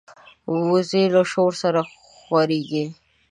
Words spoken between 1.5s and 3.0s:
سره ځورېږي